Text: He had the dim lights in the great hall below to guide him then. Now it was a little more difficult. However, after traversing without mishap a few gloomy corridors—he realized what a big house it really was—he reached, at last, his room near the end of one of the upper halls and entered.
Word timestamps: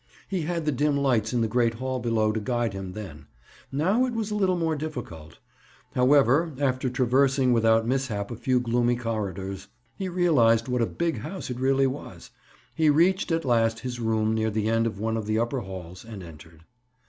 He 0.27 0.41
had 0.41 0.65
the 0.65 0.71
dim 0.71 0.97
lights 0.97 1.31
in 1.31 1.41
the 1.41 1.47
great 1.47 1.75
hall 1.75 1.99
below 1.99 2.31
to 2.31 2.39
guide 2.39 2.73
him 2.73 2.93
then. 2.93 3.27
Now 3.71 4.03
it 4.07 4.15
was 4.15 4.31
a 4.31 4.35
little 4.35 4.57
more 4.57 4.75
difficult. 4.75 5.37
However, 5.93 6.53
after 6.57 6.89
traversing 6.89 7.53
without 7.53 7.85
mishap 7.85 8.31
a 8.31 8.35
few 8.35 8.59
gloomy 8.59 8.95
corridors—he 8.95 10.09
realized 10.09 10.67
what 10.67 10.81
a 10.81 10.87
big 10.87 11.19
house 11.19 11.51
it 11.51 11.59
really 11.59 11.85
was—he 11.85 12.89
reached, 12.89 13.31
at 13.31 13.45
last, 13.45 13.81
his 13.81 13.99
room 13.99 14.33
near 14.33 14.49
the 14.49 14.67
end 14.69 14.87
of 14.87 14.97
one 14.99 15.17
of 15.17 15.27
the 15.27 15.37
upper 15.37 15.59
halls 15.59 16.03
and 16.03 16.23
entered. 16.23 16.63